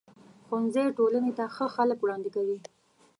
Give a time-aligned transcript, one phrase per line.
[0.45, 2.57] ښوونځی ټولنې ته ښه خلک وړاندې کوي.